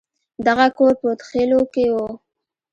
دغه 0.47 0.67
کور 0.77 0.93
په 1.01 1.05
هود 1.09 1.19
خيلو 1.29 1.59
کښې 1.73 1.87
و. 1.93 1.95